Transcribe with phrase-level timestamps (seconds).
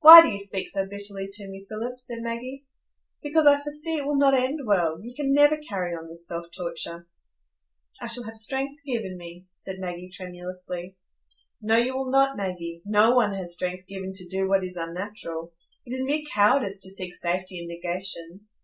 [0.00, 2.66] "Why do you speak so bitterly to me, Philip?" said Maggie.
[3.22, 6.46] "Because I foresee it will not end well; you can never carry on this self
[6.50, 7.06] torture."
[8.00, 10.96] "I shall have strength given me," said Maggie, tremulously.
[11.62, 15.52] "No, you will not, Maggie; no one has strength given to do what is unnatural.
[15.86, 18.60] It is mere cowardice to seek safety in negations.